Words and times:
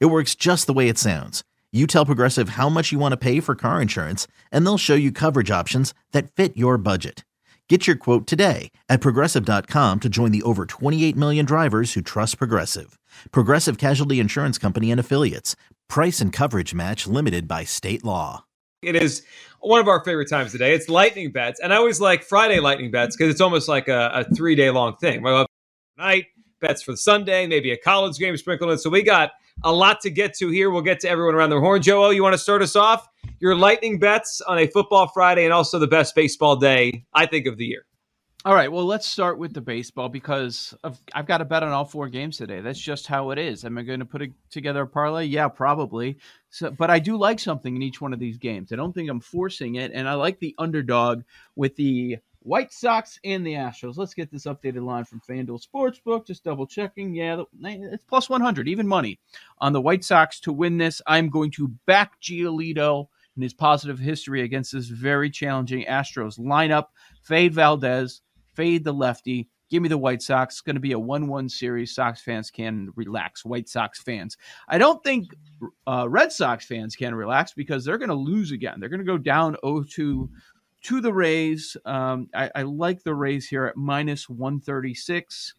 It 0.00 0.06
works 0.06 0.34
just 0.34 0.66
the 0.66 0.72
way 0.72 0.88
it 0.88 0.98
sounds. 0.98 1.42
You 1.72 1.86
tell 1.86 2.06
Progressive 2.06 2.50
how 2.50 2.68
much 2.68 2.92
you 2.92 2.98
want 2.98 3.12
to 3.12 3.16
pay 3.16 3.40
for 3.40 3.54
car 3.54 3.80
insurance, 3.80 4.26
and 4.50 4.64
they'll 4.66 4.78
show 4.78 4.94
you 4.94 5.10
coverage 5.10 5.50
options 5.50 5.94
that 6.12 6.30
fit 6.30 6.56
your 6.56 6.76
budget. 6.78 7.24
Get 7.68 7.86
your 7.86 7.96
quote 7.96 8.26
today 8.26 8.70
at 8.90 9.00
progressive.com 9.00 10.00
to 10.00 10.08
join 10.10 10.30
the 10.30 10.42
over 10.42 10.66
28 10.66 11.16
million 11.16 11.46
drivers 11.46 11.94
who 11.94 12.02
trust 12.02 12.36
Progressive. 12.36 12.98
Progressive 13.30 13.78
Casualty 13.78 14.20
Insurance 14.20 14.58
Company 14.58 14.90
and 14.90 15.00
Affiliates. 15.00 15.56
Price 15.88 16.20
and 16.20 16.34
coverage 16.34 16.74
match 16.74 17.06
limited 17.06 17.48
by 17.48 17.64
state 17.64 18.04
law. 18.04 18.44
It 18.82 18.94
is 18.94 19.22
one 19.60 19.80
of 19.80 19.88
our 19.88 20.04
favorite 20.04 20.28
times 20.28 20.52
today. 20.52 20.74
It's 20.74 20.90
lightning 20.90 21.32
bets. 21.32 21.60
And 21.60 21.72
I 21.72 21.76
always 21.76 21.98
like 21.98 22.24
Friday 22.24 22.60
lightning 22.60 22.90
bets 22.90 23.16
because 23.16 23.30
it's 23.30 23.40
almost 23.40 23.68
like 23.68 23.88
a, 23.88 24.10
a 24.12 24.34
three 24.34 24.54
day 24.54 24.68
long 24.68 24.96
thing. 24.96 25.22
We 25.22 25.30
love 25.30 25.46
night, 25.96 26.26
bets 26.60 26.82
for 26.82 26.94
Sunday, 26.94 27.46
maybe 27.46 27.70
a 27.70 27.78
college 27.78 28.18
game 28.18 28.36
sprinkled 28.36 28.70
in. 28.72 28.78
So 28.78 28.90
we 28.90 29.02
got 29.02 29.30
a 29.64 29.72
lot 29.72 30.00
to 30.02 30.10
get 30.10 30.34
to 30.34 30.48
here. 30.48 30.70
We'll 30.70 30.82
get 30.82 31.00
to 31.00 31.08
everyone 31.08 31.34
around 31.34 31.50
the 31.50 31.60
horn. 31.60 31.82
Joe, 31.82 32.10
you 32.10 32.22
want 32.22 32.34
to 32.34 32.38
start 32.38 32.62
us 32.62 32.76
off? 32.76 33.08
Your 33.40 33.54
lightning 33.54 33.98
bets 33.98 34.40
on 34.40 34.58
a 34.58 34.66
football 34.66 35.08
Friday 35.08 35.44
and 35.44 35.52
also 35.52 35.78
the 35.78 35.86
best 35.86 36.14
baseball 36.14 36.56
day, 36.56 37.04
I 37.12 37.26
think, 37.26 37.46
of 37.46 37.56
the 37.56 37.66
year. 37.66 37.84
All 38.44 38.54
right. 38.54 38.72
Well, 38.72 38.84
let's 38.84 39.06
start 39.06 39.38
with 39.38 39.54
the 39.54 39.60
baseball 39.60 40.08
because 40.08 40.74
of, 40.82 40.98
I've 41.14 41.26
got 41.26 41.38
to 41.38 41.44
bet 41.44 41.62
on 41.62 41.70
all 41.70 41.84
four 41.84 42.08
games 42.08 42.38
today. 42.38 42.60
That's 42.60 42.80
just 42.80 43.06
how 43.06 43.30
it 43.30 43.38
is. 43.38 43.64
Am 43.64 43.78
I 43.78 43.82
going 43.82 44.00
to 44.00 44.04
put 44.04 44.20
a, 44.20 44.32
together 44.50 44.82
a 44.82 44.86
parlay? 44.86 45.26
Yeah, 45.26 45.46
probably. 45.46 46.18
So, 46.50 46.72
but 46.72 46.90
I 46.90 46.98
do 46.98 47.16
like 47.16 47.38
something 47.38 47.76
in 47.76 47.82
each 47.82 48.00
one 48.00 48.12
of 48.12 48.18
these 48.18 48.38
games. 48.38 48.72
I 48.72 48.76
don't 48.76 48.92
think 48.92 49.08
I'm 49.08 49.20
forcing 49.20 49.76
it, 49.76 49.92
and 49.94 50.08
I 50.08 50.14
like 50.14 50.40
the 50.40 50.56
underdog 50.58 51.22
with 51.54 51.76
the 51.76 52.18
White 52.44 52.72
Sox 52.72 53.18
and 53.24 53.46
the 53.46 53.54
Astros. 53.54 53.96
Let's 53.96 54.14
get 54.14 54.30
this 54.30 54.46
updated 54.46 54.84
line 54.84 55.04
from 55.04 55.20
FanDuel 55.20 55.64
Sportsbook. 55.64 56.26
Just 56.26 56.44
double 56.44 56.66
checking. 56.66 57.14
Yeah, 57.14 57.42
it's 57.62 58.04
plus 58.04 58.28
100, 58.28 58.68
even 58.68 58.86
money 58.86 59.20
on 59.58 59.72
the 59.72 59.80
White 59.80 60.04
Sox 60.04 60.40
to 60.40 60.52
win 60.52 60.76
this. 60.76 61.00
I'm 61.06 61.28
going 61.28 61.50
to 61.52 61.68
back 61.86 62.20
Giolito 62.20 63.08
in 63.36 63.42
his 63.42 63.54
positive 63.54 63.98
history 63.98 64.42
against 64.42 64.72
this 64.72 64.88
very 64.88 65.30
challenging 65.30 65.84
Astros 65.84 66.38
lineup. 66.38 66.86
Fade 67.22 67.54
Valdez, 67.54 68.22
fade 68.54 68.84
the 68.84 68.92
lefty. 68.92 69.48
Give 69.70 69.82
me 69.82 69.88
the 69.88 69.96
White 69.96 70.20
Sox. 70.20 70.56
It's 70.56 70.60
going 70.60 70.76
to 70.76 70.80
be 70.80 70.92
a 70.92 70.98
1 70.98 71.28
1 71.28 71.48
series. 71.48 71.94
Sox 71.94 72.20
fans 72.20 72.50
can 72.50 72.90
relax. 72.94 73.42
White 73.42 73.70
Sox 73.70 74.02
fans. 74.02 74.36
I 74.68 74.76
don't 74.76 75.02
think 75.02 75.34
uh, 75.86 76.06
Red 76.10 76.30
Sox 76.30 76.66
fans 76.66 76.94
can 76.94 77.14
relax 77.14 77.54
because 77.54 77.82
they're 77.82 77.96
going 77.96 78.10
to 78.10 78.14
lose 78.14 78.50
again. 78.50 78.78
They're 78.78 78.90
going 78.90 79.00
to 79.00 79.06
go 79.06 79.16
down 79.16 79.56
0 79.64 79.84
2 79.88 80.28
to 80.82 81.00
the 81.00 81.12
Rays. 81.12 81.76
Um, 81.84 82.28
I, 82.34 82.50
I, 82.54 82.62
like 82.62 83.02
the 83.02 83.14
Rays 83.14 83.48
here 83.48 83.66
at 83.66 83.76
minus 83.76 84.28
136. 84.28 85.54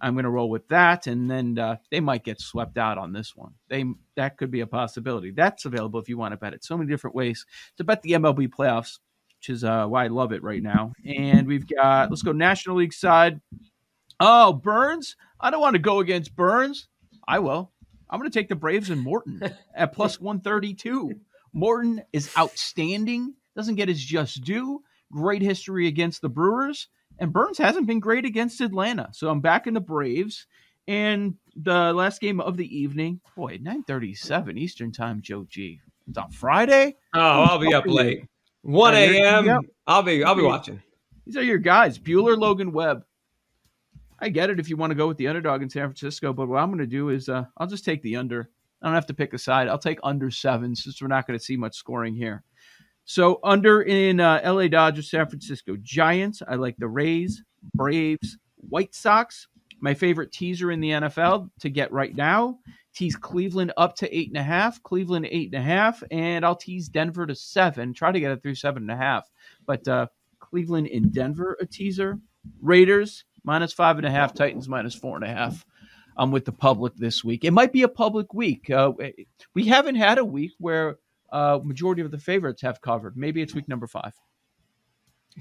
I'm 0.00 0.14
going 0.14 0.24
to 0.24 0.30
roll 0.30 0.50
with 0.50 0.66
that, 0.68 1.06
and 1.06 1.30
then 1.30 1.58
uh, 1.58 1.76
they 1.90 2.00
might 2.00 2.24
get 2.24 2.40
swept 2.40 2.76
out 2.76 2.98
on 2.98 3.12
this 3.12 3.36
one. 3.36 3.52
They 3.68 3.84
that 4.16 4.36
could 4.36 4.50
be 4.50 4.60
a 4.60 4.66
possibility. 4.66 5.30
That's 5.30 5.64
available 5.64 6.00
if 6.00 6.08
you 6.08 6.18
want 6.18 6.32
to 6.32 6.36
bet 6.36 6.54
it. 6.54 6.64
So 6.64 6.76
many 6.76 6.90
different 6.90 7.14
ways 7.14 7.46
to 7.76 7.84
bet 7.84 8.02
the 8.02 8.12
MLB 8.12 8.48
playoffs, 8.48 8.98
which 9.38 9.48
is 9.48 9.62
uh, 9.62 9.86
why 9.86 10.04
I 10.04 10.08
love 10.08 10.32
it 10.32 10.42
right 10.42 10.62
now. 10.62 10.92
And 11.04 11.46
we've 11.46 11.68
got 11.68 12.10
let's 12.10 12.22
go 12.22 12.32
National 12.32 12.76
League 12.76 12.92
side. 12.92 13.40
Oh, 14.18 14.52
Burnes! 14.54 15.14
I 15.40 15.50
don't 15.50 15.60
want 15.60 15.74
to 15.74 15.80
go 15.80 16.00
against 16.00 16.34
Burnes. 16.34 16.88
I 17.28 17.38
will. 17.38 17.70
I'm 18.10 18.18
going 18.18 18.30
to 18.30 18.38
take 18.38 18.48
the 18.48 18.56
Braves 18.56 18.90
and 18.90 19.00
Morton 19.00 19.40
at 19.74 19.92
plus 19.92 20.20
132. 20.20 21.12
Morton 21.52 22.02
is 22.12 22.30
outstanding 22.36 23.34
doesn't 23.56 23.74
get 23.74 23.88
his 23.88 24.04
just 24.04 24.44
due. 24.44 24.82
Great 25.10 25.42
history 25.42 25.88
against 25.88 26.22
the 26.22 26.28
Brewers. 26.28 26.88
And 27.18 27.32
Burnes 27.32 27.58
hasn't 27.58 27.86
been 27.86 28.00
great 28.00 28.24
against 28.24 28.60
Atlanta. 28.60 29.08
So 29.12 29.28
I'm 29.30 29.40
back 29.40 29.66
in 29.66 29.74
the 29.74 29.80
Braves. 29.80 30.46
And 30.86 31.34
the 31.56 31.92
last 31.92 32.20
game 32.20 32.40
of 32.40 32.56
the 32.56 32.78
evening, 32.78 33.20
boy, 33.34 33.58
937 33.60 34.58
Eastern 34.58 34.92
time, 34.92 35.20
Joe 35.20 35.44
G. 35.48 35.80
It's 36.08 36.18
on 36.18 36.30
Friday. 36.30 36.96
Oh, 37.14 37.20
I'll 37.20 37.58
be 37.58 37.74
up 37.74 37.86
late. 37.86 38.24
1 38.62 38.94
a.m. 38.94 39.60
I'll 39.86 40.02
be 40.02 40.22
I'll 40.22 40.34
be 40.34 40.42
watching. 40.42 40.82
These 41.24 41.36
are 41.36 41.42
your 41.42 41.58
guys. 41.58 41.98
Buehler, 41.98 42.38
Logan 42.38 42.72
Webb. 42.72 43.04
I 44.18 44.28
get 44.28 44.50
it 44.50 44.60
if 44.60 44.68
you 44.68 44.76
want 44.76 44.92
to 44.92 44.94
go 44.94 45.08
with 45.08 45.18
the 45.18 45.28
underdog 45.28 45.62
in 45.62 45.68
San 45.68 45.82
Francisco, 45.82 46.32
but 46.32 46.48
what 46.48 46.58
I'm 46.58 46.68
going 46.68 46.78
to 46.78 46.86
do 46.86 47.10
is 47.10 47.28
uh, 47.28 47.44
I'll 47.56 47.66
just 47.66 47.84
take 47.84 48.02
the 48.02 48.16
under. 48.16 48.48
I 48.80 48.86
don't 48.86 48.94
have 48.94 49.06
to 49.06 49.14
pick 49.14 49.34
a 49.34 49.38
side. 49.38 49.68
I'll 49.68 49.78
take 49.78 49.98
under 50.02 50.30
seven 50.30 50.74
since 50.74 51.00
we're 51.00 51.08
not 51.08 51.26
going 51.26 51.38
to 51.38 51.44
see 51.44 51.56
much 51.56 51.76
scoring 51.76 52.14
here. 52.14 52.44
So 53.06 53.38
under 53.44 53.82
in 53.82 54.18
uh, 54.18 54.40
LA 54.44 54.66
Dodgers, 54.66 55.08
San 55.08 55.26
Francisco 55.28 55.76
Giants. 55.80 56.42
I 56.46 56.56
like 56.56 56.76
the 56.76 56.88
Rays, 56.88 57.42
Braves, 57.74 58.36
White 58.56 58.94
Sox. 58.94 59.46
My 59.80 59.94
favorite 59.94 60.32
teaser 60.32 60.72
in 60.72 60.80
the 60.80 60.90
NFL 60.90 61.50
to 61.60 61.70
get 61.70 61.92
right 61.92 62.14
now. 62.14 62.58
Tease 62.94 63.14
Cleveland 63.14 63.72
up 63.76 63.94
to 63.96 64.16
eight 64.16 64.28
and 64.28 64.38
a 64.38 64.42
half. 64.42 64.82
Cleveland 64.82 65.28
eight 65.30 65.54
and 65.54 65.62
a 65.62 65.64
half, 65.64 66.02
and 66.10 66.44
I'll 66.44 66.56
tease 66.56 66.88
Denver 66.88 67.26
to 67.26 67.34
seven. 67.34 67.94
Try 67.94 68.10
to 68.10 68.18
get 68.18 68.32
it 68.32 68.42
through 68.42 68.54
seven 68.56 68.84
and 68.84 68.90
a 68.90 68.96
half. 68.96 69.30
But 69.66 69.86
uh, 69.86 70.08
Cleveland 70.40 70.88
in 70.88 71.10
Denver 71.10 71.56
a 71.60 71.66
teaser. 71.66 72.18
Raiders 72.60 73.24
minus 73.44 73.72
five 73.72 73.98
and 73.98 74.06
a 74.06 74.10
half. 74.10 74.34
Titans 74.34 74.68
minus 74.68 74.94
four 74.94 75.14
and 75.14 75.24
a 75.24 75.28
half. 75.28 75.64
I'm 76.16 76.32
with 76.32 76.44
the 76.44 76.52
public 76.52 76.96
this 76.96 77.22
week. 77.22 77.44
It 77.44 77.52
might 77.52 77.72
be 77.72 77.82
a 77.82 77.88
public 77.88 78.34
week. 78.34 78.68
Uh, 78.70 78.92
we 79.54 79.64
haven't 79.64 79.96
had 79.96 80.18
a 80.18 80.24
week 80.24 80.52
where 80.58 80.98
uh, 81.30 81.60
majority 81.62 82.02
of 82.02 82.10
the 82.10 82.18
favorites 82.18 82.62
have 82.62 82.80
covered. 82.80 83.16
Maybe 83.16 83.42
it's 83.42 83.54
week 83.54 83.68
number 83.68 83.86
five. 83.86 84.12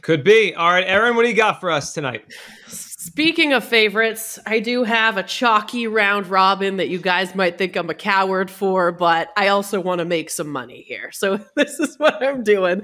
Could 0.01 0.23
be. 0.23 0.53
All 0.53 0.72
right, 0.72 0.85
Aaron, 0.85 1.16
what 1.16 1.23
do 1.23 1.29
you 1.29 1.35
got 1.35 1.62
for 1.62 1.72
us 1.72 1.94
tonight? 1.94 2.25
Speaking 2.68 3.53
of 3.53 3.63
favorites, 3.63 4.38
I 4.46 4.59
do 4.59 4.84
have 4.84 5.16
a 5.16 5.23
chalky 5.23 5.88
round 5.88 6.28
robin 6.28 6.78
that 6.78 6.90
you 6.90 7.00
guys 7.00 7.34
might 7.34 7.57
think 7.57 7.75
I'm 7.75 7.90
a 7.90 7.94
coward 7.94 8.51
for, 8.51 8.91
but 8.91 9.31
I 9.38 9.47
also 9.50 9.79
want 9.79 10.00
to 10.00 10.06
make 10.06 10.29
some 10.29 10.50
money 10.50 10.81
here. 10.81 11.12
So 11.12 11.40
this 11.56 11.79
is 11.79 11.97
what 11.97 12.22
I'm 12.22 12.44
doing. 12.44 12.81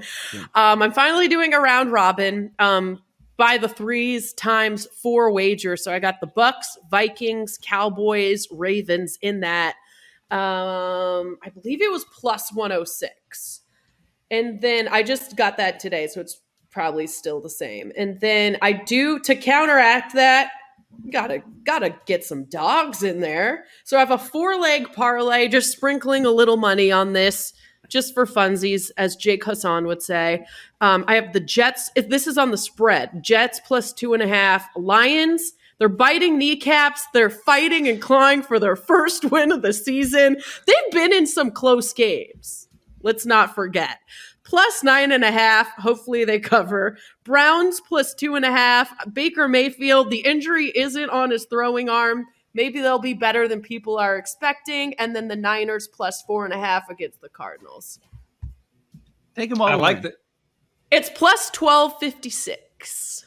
Um, 0.54 0.80
I'm 0.82 0.92
finally 0.92 1.28
doing 1.28 1.52
a 1.52 1.60
round 1.60 1.92
robin 1.92 2.52
um, 2.58 3.02
by 3.36 3.58
the 3.58 3.68
threes 3.68 4.32
times 4.32 4.86
four 5.02 5.32
wagers. 5.32 5.84
So 5.84 5.92
I 5.92 5.98
got 5.98 6.20
the 6.20 6.28
Bucks, 6.28 6.78
Vikings, 6.90 7.58
Cowboys, 7.60 8.46
Ravens 8.50 9.18
in 9.20 9.40
that. 9.40 9.74
Um, 10.32 11.36
I 11.42 11.50
believe 11.50 11.82
it 11.82 11.90
was 11.90 12.06
plus 12.06 12.52
106. 12.54 13.60
And 14.30 14.62
then 14.62 14.88
I 14.88 15.02
just 15.02 15.36
got 15.36 15.58
that 15.58 15.78
today, 15.78 16.06
so 16.06 16.22
it's 16.22 16.40
probably 16.70 17.06
still 17.06 17.38
the 17.38 17.50
same. 17.50 17.92
And 17.98 18.18
then 18.18 18.56
I 18.62 18.72
do 18.72 19.18
to 19.20 19.36
counteract 19.36 20.14
that, 20.14 20.50
gotta 21.10 21.42
gotta 21.64 21.94
get 22.06 22.24
some 22.24 22.44
dogs 22.44 23.02
in 23.02 23.20
there. 23.20 23.66
So 23.84 23.98
I 23.98 24.00
have 24.00 24.10
a 24.10 24.16
four 24.16 24.56
leg 24.56 24.90
parlay, 24.94 25.48
just 25.48 25.70
sprinkling 25.70 26.24
a 26.24 26.30
little 26.30 26.56
money 26.56 26.90
on 26.90 27.12
this, 27.12 27.52
just 27.88 28.14
for 28.14 28.24
funsies, 28.24 28.90
as 28.96 29.16
Jake 29.16 29.44
Hassan 29.44 29.86
would 29.86 30.00
say. 30.00 30.46
Um, 30.80 31.04
I 31.08 31.16
have 31.16 31.34
the 31.34 31.40
Jets. 31.40 31.90
If 31.94 32.08
this 32.08 32.26
is 32.26 32.38
on 32.38 32.50
the 32.50 32.56
spread, 32.56 33.22
Jets 33.22 33.60
plus 33.60 33.92
two 33.92 34.14
and 34.14 34.22
a 34.22 34.28
half, 34.28 34.66
Lions 34.76 35.52
they're 35.82 35.88
biting 35.88 36.38
kneecaps. 36.38 37.08
They're 37.12 37.28
fighting 37.28 37.88
and 37.88 38.00
clawing 38.00 38.42
for 38.42 38.60
their 38.60 38.76
first 38.76 39.24
win 39.32 39.50
of 39.50 39.62
the 39.62 39.72
season. 39.72 40.36
They've 40.64 40.92
been 40.92 41.12
in 41.12 41.26
some 41.26 41.50
close 41.50 41.92
games. 41.92 42.68
Let's 43.02 43.26
not 43.26 43.52
forget. 43.52 43.98
Plus 44.44 44.84
nine 44.84 45.10
and 45.10 45.24
a 45.24 45.32
half. 45.32 45.66
Hopefully 45.72 46.24
they 46.24 46.38
cover. 46.38 46.98
Browns 47.24 47.80
plus 47.80 48.14
two 48.14 48.36
and 48.36 48.44
a 48.44 48.52
half. 48.52 48.94
Baker 49.12 49.48
Mayfield, 49.48 50.10
the 50.10 50.20
injury 50.20 50.68
isn't 50.68 51.10
on 51.10 51.32
his 51.32 51.46
throwing 51.46 51.88
arm. 51.88 52.28
Maybe 52.54 52.80
they'll 52.80 53.00
be 53.00 53.14
better 53.14 53.48
than 53.48 53.60
people 53.60 53.98
are 53.98 54.16
expecting. 54.16 54.94
And 55.00 55.16
then 55.16 55.26
the 55.26 55.34
Niners 55.34 55.88
plus 55.88 56.22
four 56.22 56.44
and 56.44 56.54
a 56.54 56.58
half 56.58 56.90
against 56.90 57.20
the 57.20 57.28
Cardinals. 57.28 57.98
Take 59.34 59.50
them 59.50 59.60
all. 59.60 59.66
I 59.66 59.74
like 59.74 60.02
that. 60.02 60.14
It's 60.92 61.10
plus 61.10 61.50
1256. 61.50 63.24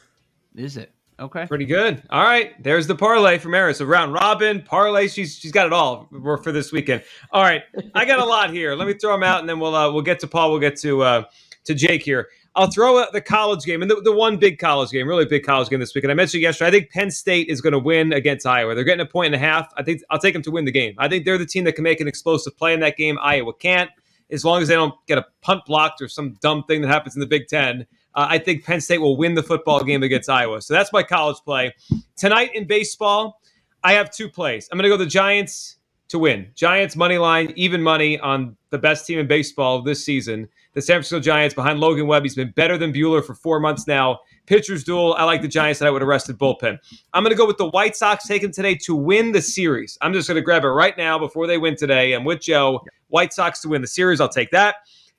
Is 0.54 0.78
it? 0.78 0.95
Okay. 1.18 1.46
Pretty 1.46 1.64
good. 1.64 2.02
All 2.10 2.22
right. 2.22 2.62
There's 2.62 2.86
the 2.86 2.94
parlay 2.94 3.38
from 3.38 3.54
Eris. 3.54 3.78
So 3.78 3.86
round 3.86 4.12
robin, 4.12 4.62
parlay. 4.62 5.08
She's 5.08 5.38
she's 5.38 5.52
got 5.52 5.66
it 5.66 5.72
all 5.72 6.08
for 6.42 6.52
this 6.52 6.72
weekend. 6.72 7.02
All 7.30 7.42
right. 7.42 7.62
I 7.94 8.04
got 8.04 8.18
a 8.18 8.24
lot 8.24 8.50
here. 8.50 8.74
Let 8.74 8.86
me 8.86 8.94
throw 8.94 9.12
them 9.12 9.22
out 9.22 9.40
and 9.40 9.48
then 9.48 9.58
we'll 9.58 9.74
uh, 9.74 9.90
we'll 9.90 10.02
get 10.02 10.20
to 10.20 10.26
Paul. 10.26 10.50
We'll 10.50 10.60
get 10.60 10.76
to 10.80 11.02
uh, 11.02 11.24
to 11.64 11.74
Jake 11.74 12.02
here. 12.02 12.28
I'll 12.54 12.70
throw 12.70 12.98
out 12.98 13.12
the 13.12 13.20
college 13.20 13.64
game 13.64 13.82
and 13.82 13.90
the, 13.90 14.00
the 14.00 14.12
one 14.12 14.38
big 14.38 14.58
college 14.58 14.90
game, 14.90 15.06
really 15.06 15.26
big 15.26 15.44
college 15.44 15.68
game 15.68 15.78
this 15.78 15.94
weekend. 15.94 16.10
I 16.10 16.14
mentioned 16.14 16.42
yesterday, 16.42 16.68
I 16.68 16.70
think 16.70 16.90
Penn 16.90 17.10
State 17.10 17.48
is 17.48 17.60
going 17.60 17.74
to 17.74 17.78
win 17.78 18.14
against 18.14 18.46
Iowa. 18.46 18.74
They're 18.74 18.82
getting 18.82 19.06
a 19.06 19.08
point 19.08 19.26
and 19.26 19.34
a 19.34 19.38
half. 19.38 19.70
I 19.76 19.82
think 19.82 20.00
I'll 20.08 20.18
take 20.18 20.32
them 20.32 20.42
to 20.42 20.50
win 20.50 20.64
the 20.64 20.72
game. 20.72 20.94
I 20.96 21.06
think 21.06 21.26
they're 21.26 21.36
the 21.36 21.44
team 21.44 21.64
that 21.64 21.74
can 21.74 21.84
make 21.84 22.00
an 22.00 22.08
explosive 22.08 22.56
play 22.56 22.72
in 22.72 22.80
that 22.80 22.96
game. 22.96 23.18
Iowa 23.20 23.52
can't, 23.52 23.90
as 24.30 24.42
long 24.42 24.62
as 24.62 24.68
they 24.68 24.74
don't 24.74 24.94
get 25.06 25.18
a 25.18 25.26
punt 25.42 25.66
blocked 25.66 26.00
or 26.00 26.08
some 26.08 26.38
dumb 26.40 26.64
thing 26.64 26.80
that 26.80 26.88
happens 26.88 27.14
in 27.14 27.20
the 27.20 27.26
Big 27.26 27.46
Ten. 27.46 27.86
Uh, 28.16 28.26
I 28.30 28.38
think 28.38 28.64
Penn 28.64 28.80
State 28.80 28.98
will 28.98 29.16
win 29.16 29.34
the 29.34 29.42
football 29.42 29.84
game 29.84 30.02
against 30.02 30.28
Iowa. 30.28 30.62
So 30.62 30.74
that's 30.74 30.92
my 30.92 31.02
college 31.02 31.36
play. 31.44 31.74
Tonight 32.16 32.50
in 32.54 32.66
baseball, 32.66 33.40
I 33.84 33.92
have 33.92 34.10
two 34.10 34.28
plays. 34.28 34.68
I'm 34.72 34.78
going 34.78 34.84
to 34.84 34.88
go 34.88 34.96
the 34.96 35.08
Giants 35.08 35.76
to 36.08 36.18
win. 36.18 36.48
Giants 36.54 36.96
money 36.96 37.18
line, 37.18 37.52
even 37.56 37.82
money 37.82 38.18
on 38.20 38.56
the 38.70 38.78
best 38.78 39.06
team 39.06 39.18
in 39.18 39.26
baseball 39.26 39.82
this 39.82 40.04
season. 40.04 40.48
The 40.72 40.82
San 40.82 40.94
Francisco 40.94 41.20
Giants 41.20 41.54
behind 41.54 41.80
Logan 41.80 42.06
Webb. 42.06 42.22
He's 42.22 42.34
been 42.34 42.52
better 42.52 42.78
than 42.78 42.92
Buehler 42.92 43.24
for 43.24 43.34
four 43.34 43.60
months 43.60 43.86
now. 43.86 44.20
Pitchers 44.46 44.84
duel. 44.84 45.14
I 45.14 45.24
like 45.24 45.42
the 45.42 45.48
Giants 45.48 45.80
that 45.80 45.86
I 45.86 45.90
would 45.90 46.02
have 46.02 46.08
rested 46.08 46.38
bullpen. 46.38 46.78
I'm 47.12 47.22
going 47.22 47.34
to 47.34 47.36
go 47.36 47.46
with 47.46 47.58
the 47.58 47.68
White 47.68 47.96
Sox 47.96 48.26
taking 48.26 48.52
today 48.52 48.76
to 48.84 48.94
win 48.94 49.32
the 49.32 49.42
series. 49.42 49.98
I'm 50.00 50.12
just 50.12 50.28
going 50.28 50.36
to 50.36 50.42
grab 50.42 50.64
it 50.64 50.68
right 50.68 50.96
now 50.96 51.18
before 51.18 51.46
they 51.46 51.58
win 51.58 51.76
today. 51.76 52.12
I'm 52.12 52.24
with 52.24 52.40
Joe. 52.40 52.84
White 53.08 53.32
Sox 53.32 53.60
to 53.62 53.68
win 53.68 53.82
the 53.82 53.88
series. 53.88 54.20
I'll 54.20 54.28
take 54.28 54.50
that. 54.52 54.76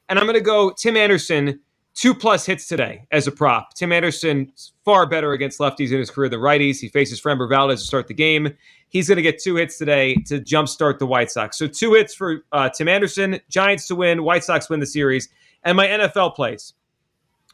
And 0.09 0.17
I'm 0.17 0.25
going 0.25 0.35
to 0.35 0.41
go 0.41 0.71
Tim 0.71 0.95
Anderson 0.95 1.59
two 1.97 2.13
plus 2.13 2.45
hits 2.45 2.67
today 2.67 3.05
as 3.11 3.25
a 3.25 3.31
prop. 3.31 3.73
Tim 3.73 3.91
Anderson 3.91 4.53
far 4.85 5.07
better 5.07 5.33
against 5.33 5.59
lefties 5.59 5.91
in 5.91 5.97
his 5.97 6.11
career 6.11 6.29
than 6.29 6.39
righties. 6.39 6.79
He 6.79 6.89
faces 6.89 7.19
Framber 7.19 7.49
Valdez 7.49 7.81
to 7.81 7.87
start 7.87 8.07
the 8.07 8.13
game. 8.13 8.53
He's 8.89 9.07
going 9.07 9.15
to 9.15 9.23
get 9.23 9.41
two 9.41 9.55
hits 9.55 9.79
today 9.79 10.13
to 10.27 10.39
jumpstart 10.39 10.99
the 10.99 11.07
White 11.07 11.31
Sox. 11.31 11.57
So 11.57 11.65
two 11.65 11.95
hits 11.95 12.13
for 12.13 12.43
uh, 12.51 12.69
Tim 12.69 12.87
Anderson, 12.87 13.39
Giants 13.49 13.87
to 13.87 13.95
win, 13.95 14.23
White 14.23 14.43
Sox 14.43 14.69
win 14.69 14.79
the 14.79 14.85
series. 14.85 15.29
And 15.63 15.75
my 15.75 15.87
NFL 15.87 16.35
plays. 16.35 16.73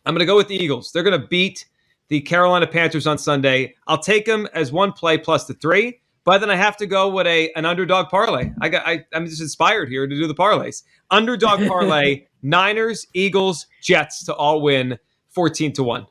I'm 0.06 0.14
going 0.14 0.20
to 0.20 0.26
go 0.26 0.36
with 0.36 0.50
the 0.50 0.62
Eagles. 0.62 0.92
They're 0.92 1.04
going 1.04 1.20
to 1.20 1.28
beat 1.28 1.66
the 2.10 2.20
Carolina 2.20 2.68
Panthers 2.68 3.08
on 3.08 3.18
Sunday. 3.18 3.76
I'll 3.88 3.98
take 3.98 4.26
them 4.26 4.50
as 4.54 4.74
one 4.74 4.92
play 4.92 5.18
plus 5.18 5.46
the 5.46 5.54
three. 5.54 6.02
But 6.26 6.40
then 6.40 6.50
I 6.50 6.56
have 6.56 6.78
to 6.78 6.86
go 6.86 7.10
with 7.10 7.28
a 7.28 7.52
an 7.54 7.66
underdog 7.66 8.10
parlay. 8.10 8.52
I 8.62 8.70
got 8.70 8.88
I, 8.88 9.06
I'm 9.14 9.26
just 9.26 9.42
inspired 9.42 9.90
here 9.90 10.08
to 10.08 10.16
do 10.16 10.28
the 10.28 10.36
parlays. 10.36 10.84
Underdog 11.12 11.68
parlay, 11.68 12.26
Niners, 12.44 13.08
Eagles, 13.14 13.68
Jets 13.82 14.24
to 14.26 14.34
all 14.36 14.62
win 14.62 15.00
14 15.30 15.74
to 15.74 15.84
1. 15.84 16.06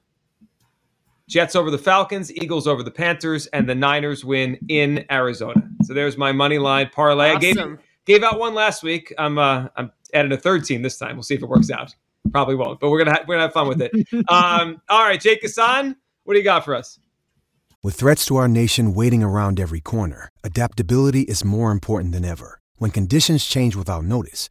Jets 1.29 1.55
over 1.55 1.70
the 1.70 1.79
Falcons, 1.79 2.32
Eagles 2.32 2.67
over 2.67 2.82
the 2.82 2.90
Panthers, 2.90 3.46
and 3.49 3.69
the 3.69 3.75
Niners 3.75 4.25
win 4.25 4.58
in 4.69 5.05
Arizona. 5.11 5.69
So 5.84 5.94
there's 5.94 6.19
my 6.19 6.32
money 6.32 6.58
line 6.58 6.90
parlay. 6.93 7.31
Awesome. 7.31 7.37
I 7.37 7.40
gave 7.40 7.79
gave 8.05 8.23
out 8.23 8.38
one 8.38 8.55
last 8.55 8.82
week. 8.82 9.14
I'm 9.17 9.38
uh, 9.38 9.69
I'm 9.76 9.93
adding 10.12 10.32
a 10.32 10.37
third 10.37 10.64
team 10.64 10.82
this 10.82 10.99
time. 10.99 11.17
We'll 11.17 11.23
see 11.23 11.34
if 11.34 11.43
it 11.43 11.49
works 11.49 11.70
out. 11.70 11.94
Probably 12.31 12.55
won't, 12.55 12.81
but 12.81 12.90
we're 12.90 12.99
gonna 12.99 13.12
ha- 13.12 13.25
we're 13.26 13.37
gonna 13.37 13.44
have 13.44 13.52
fun 13.52 13.69
with 13.69 13.81
it. 13.81 13.93
um, 14.28 14.81
all 14.88 15.02
right, 15.05 15.20
Jake 15.20 15.40
Hassan, 15.43 15.96
what 16.25 16.35
do 16.35 16.38
you 16.38 16.44
got 16.44 16.64
for 16.64 16.75
us? 16.75 16.99
With 17.82 17.94
threats 17.94 18.25
to 18.26 18.37
our 18.37 18.46
nation 18.46 18.94
waiting 18.94 19.23
around 19.23 19.58
every 19.58 19.81
corner, 19.81 20.28
adaptability 20.44 21.23
is 21.23 21.44
more 21.44 21.73
important 21.73 22.12
than 22.12 22.25
ever. 22.25 22.61
When 22.76 22.90
conditions 22.90 23.44
change 23.44 23.75
without 23.75 24.05
notice, 24.05 24.50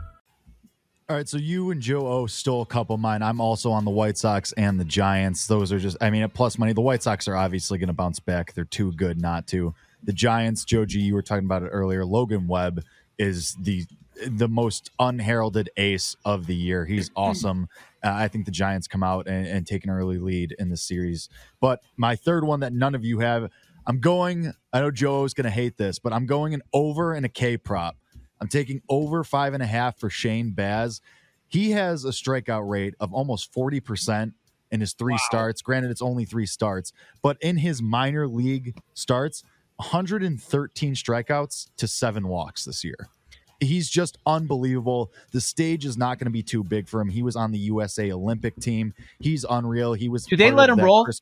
All 1.11 1.17
right, 1.17 1.27
so 1.27 1.37
you 1.37 1.71
and 1.71 1.81
Joe 1.81 2.07
O 2.07 2.25
stole 2.25 2.61
a 2.61 2.65
couple 2.65 2.93
of 2.93 3.01
mine. 3.01 3.21
I'm 3.21 3.41
also 3.41 3.69
on 3.69 3.83
the 3.83 3.91
White 3.91 4.17
Sox 4.17 4.53
and 4.53 4.79
the 4.79 4.85
Giants. 4.85 5.45
Those 5.45 5.73
are 5.73 5.77
just, 5.77 5.97
I 5.99 6.09
mean, 6.09 6.21
at 6.21 6.33
plus 6.33 6.57
money. 6.57 6.71
The 6.71 6.79
White 6.79 7.03
Sox 7.03 7.27
are 7.27 7.35
obviously 7.35 7.77
going 7.79 7.87
to 7.87 7.93
bounce 7.93 8.21
back. 8.21 8.53
They're 8.53 8.63
too 8.63 8.93
good 8.93 9.21
not 9.21 9.45
to. 9.47 9.75
The 10.03 10.13
Giants, 10.13 10.63
Joe 10.63 10.85
G, 10.85 11.01
you 11.01 11.13
were 11.13 11.21
talking 11.21 11.43
about 11.43 11.63
it 11.63 11.67
earlier. 11.67 12.05
Logan 12.05 12.47
Webb 12.47 12.85
is 13.17 13.55
the 13.55 13.83
the 14.25 14.47
most 14.47 14.89
unheralded 14.99 15.69
ace 15.75 16.15
of 16.23 16.47
the 16.47 16.55
year. 16.55 16.85
He's 16.85 17.11
awesome. 17.17 17.67
Uh, 18.01 18.11
I 18.13 18.29
think 18.29 18.45
the 18.45 18.51
Giants 18.51 18.87
come 18.87 19.03
out 19.03 19.27
and, 19.27 19.45
and 19.45 19.67
take 19.67 19.83
an 19.83 19.89
early 19.89 20.17
lead 20.17 20.55
in 20.59 20.69
the 20.69 20.77
series. 20.77 21.27
But 21.59 21.81
my 21.97 22.15
third 22.15 22.45
one 22.45 22.61
that 22.61 22.71
none 22.71 22.95
of 22.95 23.03
you 23.03 23.19
have, 23.19 23.51
I'm 23.85 23.99
going. 23.99 24.53
I 24.71 24.79
know 24.79 24.91
Joe 24.91 25.25
is 25.25 25.33
going 25.33 25.43
to 25.43 25.49
hate 25.49 25.75
this, 25.75 25.99
but 25.99 26.13
I'm 26.13 26.25
going 26.25 26.53
an 26.53 26.61
over 26.71 27.11
and 27.11 27.25
a 27.25 27.29
K 27.29 27.57
prop. 27.57 27.97
I'm 28.41 28.47
taking 28.47 28.81
over 28.89 29.23
five 29.23 29.53
and 29.53 29.61
a 29.61 29.67
half 29.67 29.99
for 29.99 30.09
Shane 30.09 30.49
Baz. 30.51 30.99
He 31.47 31.71
has 31.71 32.03
a 32.03 32.09
strikeout 32.09 32.67
rate 32.67 32.95
of 32.99 33.13
almost 33.13 33.53
40% 33.53 34.33
in 34.71 34.79
his 34.79 34.93
three 34.93 35.17
starts. 35.19 35.61
Granted, 35.61 35.91
it's 35.91 36.01
only 36.01 36.25
three 36.25 36.45
starts, 36.47 36.91
but 37.21 37.37
in 37.41 37.57
his 37.57 37.81
minor 37.81 38.27
league 38.27 38.75
starts, 38.93 39.43
113 39.75 40.95
strikeouts 40.95 41.69
to 41.77 41.87
seven 41.87 42.27
walks 42.27 42.65
this 42.65 42.83
year. 42.83 43.09
He's 43.59 43.89
just 43.89 44.17
unbelievable. 44.25 45.11
The 45.33 45.41
stage 45.41 45.85
is 45.85 45.95
not 45.95 46.17
going 46.17 46.25
to 46.25 46.31
be 46.31 46.41
too 46.41 46.63
big 46.63 46.87
for 46.87 46.99
him. 46.99 47.09
He 47.09 47.21
was 47.21 47.35
on 47.35 47.51
the 47.51 47.59
USA 47.59 48.11
Olympic 48.11 48.55
team. 48.59 48.95
He's 49.19 49.45
unreal. 49.47 49.93
He 49.93 50.09
was. 50.09 50.25
Do 50.25 50.35
they 50.35 50.49
let 50.49 50.69
him 50.69 50.79
roll? 50.79 51.03
Chris- 51.05 51.21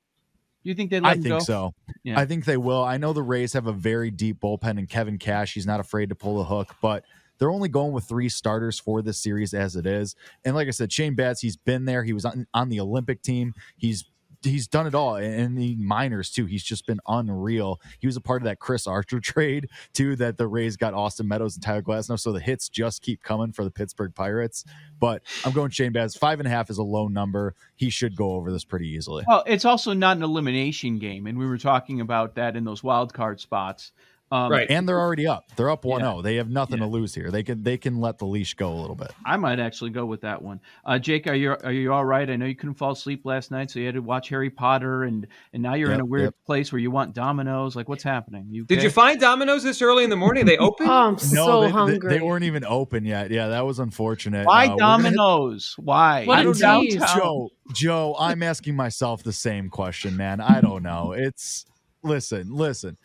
You 0.63 0.75
think 0.75 0.91
they 0.91 0.99
let 0.99 1.09
I 1.09 1.13
think 1.13 1.27
go? 1.27 1.39
so. 1.39 1.73
Yeah. 2.03 2.19
I 2.19 2.25
think 2.25 2.45
they 2.45 2.57
will. 2.57 2.83
I 2.83 2.97
know 2.97 3.13
the 3.13 3.23
Rays 3.23 3.53
have 3.53 3.67
a 3.67 3.73
very 3.73 4.11
deep 4.11 4.39
bullpen, 4.41 4.77
and 4.77 4.89
Kevin 4.89 5.17
Cash, 5.17 5.53
he's 5.53 5.65
not 5.65 5.79
afraid 5.79 6.09
to 6.09 6.15
pull 6.15 6.37
the 6.37 6.43
hook, 6.43 6.75
but 6.81 7.03
they're 7.37 7.49
only 7.49 7.69
going 7.69 7.93
with 7.93 8.03
three 8.03 8.29
starters 8.29 8.79
for 8.79 9.01
this 9.01 9.17
series 9.17 9.53
as 9.53 9.75
it 9.75 9.85
is. 9.85 10.15
And 10.43 10.55
like 10.55 10.67
I 10.67 10.71
said, 10.71 10.91
Shane 10.91 11.15
Baz, 11.15 11.39
he's 11.39 11.55
been 11.55 11.85
there. 11.85 12.03
He 12.03 12.13
was 12.13 12.25
on, 12.25 12.45
on 12.53 12.69
the 12.69 12.81
Olympic 12.81 13.21
team. 13.21 13.53
He's 13.77 14.03
he's 14.43 14.67
done 14.67 14.87
it 14.87 14.95
all 14.95 15.15
in 15.15 15.55
the 15.55 15.75
minors 15.75 16.29
too. 16.31 16.45
He's 16.45 16.63
just 16.63 16.85
been 16.85 16.99
unreal. 17.07 17.81
He 17.99 18.07
was 18.07 18.15
a 18.15 18.21
part 18.21 18.41
of 18.41 18.45
that 18.45 18.59
Chris 18.59 18.87
Archer 18.87 19.19
trade 19.21 19.69
too 19.93 20.15
that 20.17 20.37
the 20.37 20.47
Rays 20.47 20.77
got 20.77 20.93
Austin 20.93 21.27
Meadows 21.27 21.55
and 21.55 21.63
Tyler 21.63 21.81
Glasnow. 21.81 22.19
So 22.19 22.31
the 22.31 22.39
hits 22.39 22.69
just 22.69 23.01
keep 23.01 23.23
coming 23.23 23.51
for 23.51 23.63
the 23.63 23.71
Pittsburgh 23.71 24.13
Pirates. 24.15 24.63
But 24.99 25.23
I'm 25.45 25.53
going 25.53 25.71
Shane 25.71 25.91
Baz. 25.91 26.15
Five 26.15 26.39
and 26.39 26.47
a 26.47 26.51
half 26.51 26.69
is 26.69 26.77
a 26.77 26.83
low 26.83 27.07
number. 27.07 27.55
He 27.75 27.89
should 27.89 28.15
go 28.15 28.33
over 28.33 28.51
this 28.51 28.65
pretty 28.65 28.89
easily. 28.89 29.23
Well, 29.27 29.43
it's 29.45 29.65
also 29.65 29.93
not 29.93 30.17
an 30.17 30.23
elimination 30.23 30.99
game, 30.99 31.27
and 31.27 31.37
we 31.37 31.45
were 31.45 31.57
talking 31.57 32.01
about 32.01 32.35
that 32.35 32.55
in 32.55 32.63
those 32.63 32.83
wild 32.83 33.13
card 33.13 33.39
spots. 33.39 33.91
Um, 34.31 34.51
Right. 34.51 34.69
and 34.69 34.87
they're 34.87 34.99
already 34.99 35.25
up. 35.25 35.45
They're 35.55 35.71
up 35.71 35.83
1-0. 35.83 36.17
Yeah. 36.17 36.21
They 36.21 36.35
have 36.35 36.49
nothing 36.49 36.77
Yeah. 36.77 36.85
to 36.85 36.91
lose 36.91 37.15
here. 37.15 37.31
They 37.31 37.41
can 37.41 37.63
they 37.63 37.77
can 37.77 37.99
let 37.99 38.19
the 38.19 38.25
leash 38.25 38.53
go 38.53 38.71
a 38.71 38.77
little 38.79 38.95
bit. 38.95 39.11
I 39.25 39.37
might 39.37 39.59
actually 39.59 39.89
go 39.89 40.05
with 40.05 40.21
that 40.21 40.41
one. 40.41 40.59
Uh, 40.85 40.99
Jake, 40.99 41.25
are 41.25 41.33
you 41.33 41.55
are 41.63 41.71
you 41.71 41.91
all 41.91 42.05
right? 42.05 42.29
I 42.29 42.35
know 42.35 42.45
you 42.45 42.55
couldn't 42.55 42.75
fall 42.75 42.91
asleep 42.91 43.25
last 43.25 43.49
night, 43.49 43.71
so 43.71 43.79
you 43.79 43.87
had 43.87 43.95
to 43.95 44.01
watch 44.01 44.29
Harry 44.29 44.49
Potter, 44.51 45.03
and 45.03 45.25
and 45.53 45.63
now 45.63 45.73
you're 45.73 45.91
in 45.91 45.99
a 45.99 46.05
weird 46.05 46.25
yep. 46.25 46.35
place 46.45 46.71
where 46.71 46.79
you 46.79 46.91
want 46.91 47.15
dominoes. 47.15 47.75
Like, 47.75 47.89
what's 47.89 48.03
happening? 48.03 48.45
You 48.51 48.65
Did 48.65 48.77
okay? 48.79 48.83
you 48.85 48.89
find 48.91 49.19
Domino's 49.19 49.63
this 49.63 49.81
early 49.81 50.03
in 50.03 50.11
the 50.11 50.15
morning? 50.15 50.45
They 50.45 50.57
open? 50.57 50.87
Oh, 50.89 51.07
I'm 51.09 51.17
so 51.17 51.61
they, 51.61 51.67
they- 51.67 51.71
hungry. 51.71 52.13
They, 52.17 52.21
weren't 52.21 52.43
even 52.43 52.63
open 52.65 53.05
yet. 53.05 53.31
Yeah, 53.31 53.47
that 53.49 53.65
was 53.65 53.79
unfortunate. 53.79 54.45
Why 54.45 54.65
Uh, 54.67 54.69
we're 54.71 54.77
gonna 54.77 55.03
hit- 55.03 55.15
dominoes? 55.15 55.75
Why? 55.77 56.25
What 56.25 56.37
I 56.37 56.41
a 56.41 56.43
don't 56.45 56.59
know. 56.59 56.83
Joe. 57.15 57.49
Joe, 57.73 58.15
I'm 58.19 58.43
asking 58.43 58.75
myself 58.75 59.23
the 59.23 59.33
same 59.33 59.69
question, 59.69 60.15
man. 60.17 60.39
I 60.41 60.61
don't 60.61 60.83
know. 60.83 61.13
It's 61.13 61.65
listen, 62.03 62.51
listen. 62.53 62.97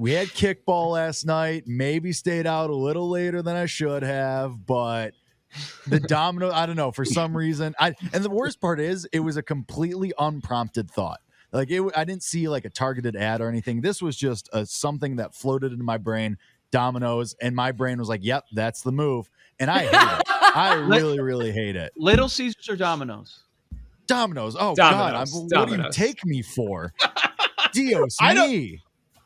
We 0.00 0.12
had 0.12 0.28
kickball 0.28 0.92
last 0.92 1.26
night. 1.26 1.64
Maybe 1.66 2.14
stayed 2.14 2.46
out 2.46 2.70
a 2.70 2.74
little 2.74 3.10
later 3.10 3.42
than 3.42 3.54
I 3.54 3.66
should 3.66 4.02
have, 4.02 4.64
but 4.64 5.12
the 5.86 6.00
domino. 6.00 6.50
I 6.50 6.64
don't 6.64 6.76
know. 6.76 6.90
For 6.90 7.04
some 7.04 7.36
reason, 7.36 7.74
I 7.78 7.92
and 8.14 8.24
the 8.24 8.30
worst 8.30 8.62
part 8.62 8.80
is 8.80 9.06
it 9.12 9.20
was 9.20 9.36
a 9.36 9.42
completely 9.42 10.14
unprompted 10.18 10.90
thought. 10.90 11.20
Like 11.52 11.70
it, 11.70 11.82
I 11.94 12.04
didn't 12.04 12.22
see 12.22 12.48
like 12.48 12.64
a 12.64 12.70
targeted 12.70 13.14
ad 13.14 13.42
or 13.42 13.50
anything. 13.50 13.82
This 13.82 14.00
was 14.00 14.16
just 14.16 14.48
a, 14.54 14.64
something 14.64 15.16
that 15.16 15.34
floated 15.34 15.70
into 15.70 15.84
my 15.84 15.98
brain. 15.98 16.38
Domino's, 16.70 17.36
and 17.42 17.54
my 17.54 17.70
brain 17.70 17.98
was 17.98 18.08
like, 18.08 18.24
"Yep, 18.24 18.46
that's 18.52 18.80
the 18.80 18.92
move." 18.92 19.28
And 19.58 19.70
I 19.70 19.80
hate 19.80 19.88
it. 19.92 20.24
I 20.56 20.74
really, 20.88 21.20
really 21.20 21.52
hate 21.52 21.76
it. 21.76 21.92
Little 21.94 22.30
Caesars 22.30 22.70
or 22.70 22.76
Domino's? 22.76 23.40
Domino's. 24.06 24.56
Oh. 24.58 24.74
God, 24.74 25.14
I'm, 25.14 25.28
what 25.28 25.68
do 25.68 25.76
you 25.76 25.90
take 25.92 26.24
me 26.24 26.40
for? 26.40 26.94
Dios 27.74 28.16
I 28.18 28.32
don't- 28.32 28.50
me. 28.50 28.80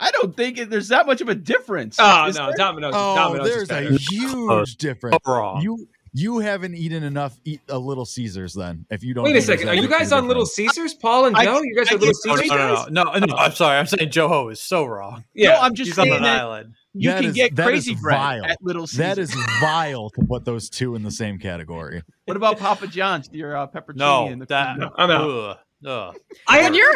I 0.05 0.11
don't 0.11 0.37
think 0.37 0.59
it, 0.59 0.69
there's 0.71 0.89
that 0.89 1.07
much 1.07 1.21
of 1.21 1.29
a 1.29 1.35
difference. 1.35 1.97
Oh 1.99 2.27
Is 2.27 2.37
no, 2.37 2.47
there? 2.49 2.57
Domino's. 2.57 2.93
Oh, 2.95 3.15
Domino's 3.15 3.49
is 3.49 3.69
there's 3.69 3.93
a 3.93 3.97
huge 4.11 4.77
difference. 4.77 5.17
wrong. 5.27 5.63
You 5.63 5.89
you 6.13 6.39
haven't 6.39 6.75
eaten 6.77 7.03
enough 7.03 7.37
eat 7.45 7.61
a 7.69 7.77
Little 7.79 8.05
Caesars 8.05 8.53
then. 8.55 8.87
If 8.91 9.03
you 9.03 9.15
don't 9.15 9.25
Wait 9.25 9.35
a 9.35 9.43
second. 9.43 9.69
Are 9.69 9.75
you 9.75 9.89
guys 9.89 10.13
on 10.13 10.29
Little. 10.29 10.47
Caesars, 10.47 10.95
Paul 10.95 11.25
and 11.25 11.37
I- 11.37 11.45
Joe? 11.45 11.61
You 11.63 11.75
guys 11.75 11.89
I 11.91 11.95
are 11.95 11.99
Little 11.99 12.15
Caesars 12.15 12.49
no, 12.51 12.57
no, 12.57 12.87
no, 12.89 13.19
no, 13.19 13.27
no. 13.27 13.35
I'm 13.35 13.51
sorry. 13.53 13.79
I'm 13.79 13.87
saying 13.87 14.11
Joe 14.11 14.29
Ho 14.29 14.49
is 14.51 14.61
so 14.61 14.85
wrong. 14.85 15.25
Yeah. 15.35 15.55
No, 15.55 15.61
I'm 15.63 15.75
just 15.75 15.89
He's 15.91 15.99
on 15.99 16.13
an 16.13 16.23
that 16.23 16.41
island. 16.43 16.75
you 16.93 17.11
That 17.11 17.21
can 17.23 17.31
is- 17.31 17.35
get 17.35 17.57
crazy 17.57 17.95
is 17.95 18.01
bread 18.01 18.17
vile. 18.19 18.45
at 18.45 18.59
Little 18.63 18.87
Caesars. 18.87 18.99
That 18.99 19.19
is 19.19 19.35
vile 19.61 20.11
to 20.11 20.23
put 20.29 20.45
those 20.45 20.69
two 20.71 20.95
in 20.95 21.03
the 21.03 21.11
same 21.11 21.39
category. 21.41 22.03
What 22.27 22.37
about 22.37 22.59
Papa 22.61 22.87
John's? 22.87 23.29
Your 23.33 23.57
uh, 23.57 23.67
pepperoni 23.67 23.97
No, 23.97 24.27
and 24.29 24.41
the 24.41 24.47
that 24.47 24.79
No, 24.79 24.93
I'm 24.97 25.11
out. 25.11 25.29
ugh, 25.31 25.57
ugh. 25.85 26.17
I 26.47 26.63
When 26.63 26.75
you're 26.75 26.95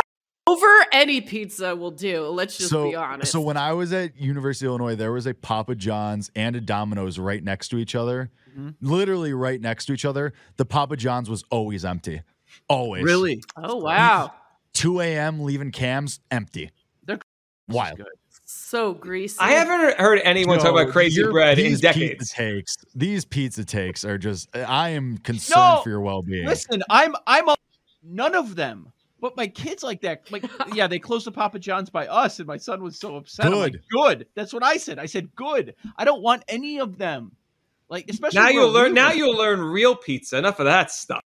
over, 0.49 0.67
any 0.93 1.21
pizza 1.21 1.75
will 1.77 1.91
do. 1.91 2.27
Let's 2.29 2.57
just 2.57 2.71
so, 2.71 2.89
be 2.91 2.97
honest. 2.97 3.31
so 3.33 3.41
when 3.41 3.57
I 3.57 3.73
was 3.73 3.93
at 3.93 4.17
University 4.17 4.67
of 4.67 4.71
Illinois, 4.71 4.95
there 4.95 5.13
was 5.13 5.27
a 5.27 5.35
Papa 5.35 5.75
John's 5.75 6.31
and 6.35 6.57
a 6.57 6.61
Domino's 6.61 7.19
right 7.19 7.43
next 7.43 7.69
to 7.69 7.79
each 7.79 7.95
other, 7.95 8.31
Mhm. 8.59 8.75
literally 8.81 9.33
right 9.33 9.61
next 9.61 9.87
to 9.87 9.93
each 9.93 10.05
other. 10.05 10.33
The 10.57 10.65
Papa 10.65 10.97
John's 10.97 11.29
was 11.31 11.45
always 11.51 11.85
empty, 11.85 12.23
always. 12.69 13.03
really 13.05 13.43
oh 13.57 13.77
wow, 13.77 14.33
2 14.75 15.01
a.m. 15.01 15.41
leaving 15.41 15.71
cams 15.73 16.21
empty. 16.31 16.71
They're- 17.05 17.21
wild. 17.69 18.01
so 18.45 18.95
greasy. 18.95 19.37
I 19.41 19.51
haven't 19.51 19.99
heard 19.99 20.21
anyone 20.25 20.59
talk 20.59 20.71
about 20.71 20.91
crazy 20.91 21.23
bread 21.25 21.59
in 21.59 21.67
these 21.67 21.81
decades. 21.83 22.21
Pizza 22.33 22.35
takes, 22.35 22.77
these 22.95 23.25
pizza 23.27 23.65
takes 23.65 24.05
are 24.07 24.17
just. 24.17 24.49
I 24.57 24.91
am 24.91 25.19
concerned 25.19 25.77
No, 25.77 25.81
for 25.83 25.91
your 25.91 26.01
well-being. 26.01 26.47
Listen, 26.47 26.83
I'm 26.89 27.15
I'm 27.27 27.49
a, 27.51 27.57
none 28.03 28.35
of 28.35 28.57
them. 28.57 28.91
But 29.21 29.37
my 29.37 29.49
kids 29.49 29.83
like 29.83 30.01
that. 30.03 30.31
Like, 30.31 30.45
yeah, 30.75 30.87
they 30.87 30.99
closed 30.99 31.27
the 31.27 31.33
Papa 31.33 31.59
John's 31.59 31.91
by 31.91 32.07
us, 32.07 32.39
and 32.39 32.47
my 32.47 32.57
son 32.57 32.83
was 32.83 32.99
so 32.99 33.17
upset. 33.17 33.47
I'm 33.47 33.55
like, 33.55 33.73
Good. 33.73 33.83
good. 33.91 34.27
That's 34.35 34.53
what 34.53 34.63
I 34.63 34.77
said. 34.77 34.99
I 34.99 35.07
said, 35.07 35.35
good. 35.35 35.75
I 35.97 36.05
don't 36.05 36.23
want 36.23 36.45
any 36.49 36.79
of 36.79 36.99
them. 36.99 37.33
Like, 37.89 38.09
especially 38.09 38.41
Now 38.41 38.49
you'll 38.51 38.71
learn. 38.71 38.95
Now 38.95 39.13
you'll 39.13 39.37
learn 39.37 39.61
real 39.61 39.97
pizza. 39.97 40.37
Enough 40.39 40.61
of 40.61 40.67
that 40.67 40.91
stuff. 40.93 41.23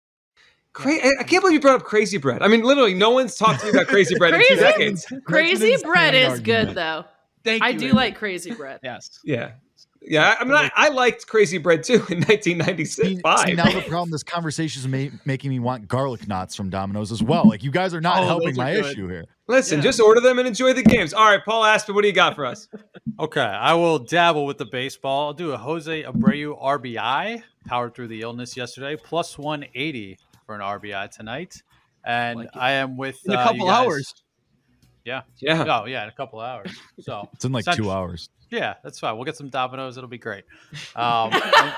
Cra- 0.72 0.92
I 0.92 1.12
I 1.20 1.22
can't 1.22 1.40
believe 1.42 1.54
you 1.54 1.60
brought 1.60 1.80
up 1.80 1.84
crazy 1.86 2.18
bread. 2.18 2.42
I 2.42 2.48
mean, 2.48 2.62
literally, 2.62 2.94
no 2.94 3.10
one's 3.10 3.36
talked 3.36 3.60
to 3.60 3.66
me 3.66 3.70
about 3.72 3.86
crazy 3.86 4.16
bread 4.16 4.34
in 4.34 4.40
two 4.40 4.46
Crazy? 4.56 4.62
decades. 4.62 5.12
crazy 5.24 5.76
bread 5.82 6.14
is 6.14 6.40
good 6.40 6.74
though. 6.74 7.04
Thank 7.44 7.62
you. 7.62 7.66
I 7.66 7.70
you, 7.70 7.78
do 7.78 7.84
Aaron. 7.86 7.96
like 7.96 8.16
crazy 8.16 8.50
bread. 8.52 8.80
Yes. 8.82 9.20
Yeah, 9.24 9.52
yeah. 10.02 10.36
I 10.38 10.44
mean, 10.44 10.54
I, 10.54 10.70
I 10.76 10.88
liked 10.88 11.26
crazy 11.26 11.58
bread 11.58 11.82
too 11.82 11.94
in 12.08 12.22
See, 12.22 12.54
1996. 12.56 13.08
see, 13.08 13.14
now 13.54 13.70
the 13.70 13.84
problem, 13.88 14.10
this 14.10 14.22
conversation 14.22 14.80
is 14.80 14.88
ma- 14.88 15.16
making 15.24 15.50
me 15.50 15.58
want 15.58 15.88
garlic 15.88 16.26
knots 16.28 16.54
from 16.54 16.70
Domino's 16.70 17.12
as 17.12 17.22
well. 17.22 17.46
Like 17.48 17.62
you 17.62 17.70
guys 17.70 17.94
are 17.94 18.00
not 18.00 18.22
Oh, 18.22 18.26
helping 18.26 18.50
are 18.60 18.64
my 18.64 18.74
good. 18.74 18.86
issue 18.86 19.08
here. 19.08 19.24
Listen, 19.46 19.78
Yeah. 19.78 19.84
just 19.84 20.00
order 20.00 20.20
them 20.20 20.38
and 20.38 20.46
enjoy 20.46 20.72
the 20.74 20.82
games. 20.82 21.12
All 21.14 21.24
right, 21.24 21.42
Paul 21.44 21.64
Aspen, 21.64 21.94
what 21.94 22.02
do 22.02 22.08
you 22.08 22.14
got 22.14 22.34
for 22.34 22.44
us? 22.44 22.68
Okay, 23.18 23.40
I 23.40 23.74
will 23.74 23.98
dabble 23.98 24.44
with 24.46 24.58
the 24.58 24.66
baseball. 24.66 25.28
I'll 25.28 25.32
do 25.34 25.52
a 25.52 25.56
Jose 25.56 26.02
Abreu 26.04 26.60
RBI. 26.62 27.42
Powered 27.66 27.94
through 27.94 28.08
the 28.08 28.20
illness 28.22 28.56
yesterday, 28.56 28.96
plus 28.96 29.36
180 29.38 30.18
for 30.46 30.54
an 30.54 30.60
RBI 30.62 31.10
tonight. 31.10 31.62
And 32.04 32.38
Like. 32.40 32.48
I 32.54 32.72
am 32.72 32.96
with 32.96 33.18
In 33.26 33.32
a 33.32 33.36
uh, 33.36 33.40
you 33.40 33.46
couple 33.48 33.66
guys- 33.66 33.86
hours. 33.86 34.14
Yeah. 35.04 35.22
Yeah. 35.38 35.64
Oh 35.82 35.86
yeah, 35.86 36.02
in 36.04 36.08
a 36.10 36.12
couple 36.12 36.40
hours. 36.40 36.70
So 37.00 37.28
It's 37.32 37.44
in 37.44 37.52
like 37.52 37.62
essentially- 37.62 37.86
two 37.88 37.90
hours. 37.92 38.28
Yeah, 38.50 38.74
that's 38.82 38.98
fine. 38.98 39.16
We'll 39.16 39.24
get 39.24 39.36
some 39.36 39.48
Domino's. 39.48 39.96
It'll 39.96 40.08
be 40.08 40.18
great. 40.18 40.44
Um, 40.96 41.30
and, 41.32 41.74